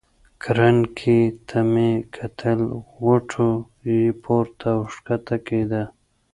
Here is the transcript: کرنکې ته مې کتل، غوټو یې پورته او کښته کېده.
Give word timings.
کرنکې 0.43 1.19
ته 1.47 1.59
مې 1.71 1.89
کتل، 2.15 2.59
غوټو 2.93 3.49
یې 3.89 4.01
پورته 4.23 4.67
او 4.75 4.81
کښته 5.05 5.37
کېده. 5.47 5.83